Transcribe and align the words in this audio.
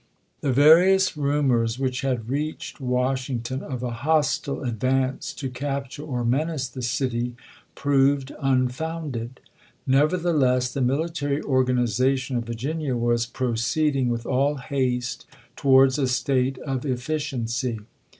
The 0.39 0.51
various 0.51 1.15
rumors 1.15 1.77
which 1.77 2.01
had 2.01 2.27
reached 2.27 2.79
Washing 2.81 3.43
ton 3.43 3.61
of 3.61 3.83
a 3.83 3.91
hostile 4.01 4.63
advance 4.63 5.31
to 5.33 5.47
capture 5.47 6.01
or 6.01 6.25
menace 6.25 6.67
the 6.67 6.81
city 6.81 7.35
proved 7.75 8.31
unfounded. 8.41 9.41
Nevertheless 9.85 10.73
the 10.73 10.81
military 10.81 11.43
organization 11.43 12.35
of 12.35 12.45
Virginia 12.45 12.95
was 12.95 13.27
proceeding 13.27 14.09
with 14.09 14.25
all 14.25 14.55
haste 14.55 15.27
towards 15.55 15.99
a 15.99 16.07
state 16.07 16.57
of 16.65 16.83
efficiency. 16.83 17.79